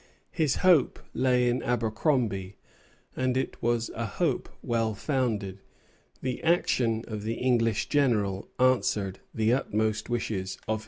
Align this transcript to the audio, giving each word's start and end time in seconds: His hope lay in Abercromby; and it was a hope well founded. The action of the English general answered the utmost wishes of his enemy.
His 0.31 0.55
hope 0.65 0.97
lay 1.13 1.47
in 1.47 1.61
Abercromby; 1.61 2.55
and 3.15 3.37
it 3.37 3.61
was 3.61 3.91
a 3.93 4.07
hope 4.07 4.49
well 4.63 4.95
founded. 4.95 5.61
The 6.23 6.41
action 6.41 7.03
of 7.07 7.21
the 7.21 7.35
English 7.35 7.87
general 7.87 8.49
answered 8.57 9.19
the 9.31 9.53
utmost 9.53 10.09
wishes 10.09 10.57
of 10.67 10.69
his 10.69 10.69
enemy. 10.69 10.79